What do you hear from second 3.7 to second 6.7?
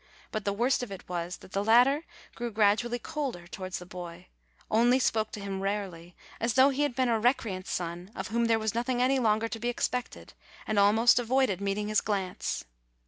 the boy, only spoke to him rarely, as though